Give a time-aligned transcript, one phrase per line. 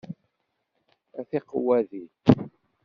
[1.19, 2.07] A tiqewwadin!